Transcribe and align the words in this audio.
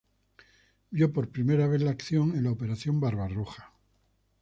Vio 0.89 1.13
por 1.13 1.29
primera 1.29 1.67
vez 1.67 1.83
la 1.83 1.91
acción 1.91 2.35
en 2.35 2.45
la 2.45 2.49
Operación 2.51 2.99
Barbarroja. 2.99 3.71